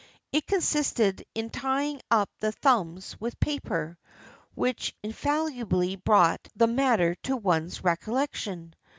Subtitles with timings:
[0.33, 3.99] It consisted in tying up the thumbs with paper,
[4.55, 8.73] which infallibly brought the matter to one's recollection.